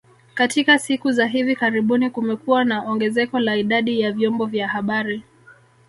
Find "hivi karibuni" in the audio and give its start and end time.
1.27-2.09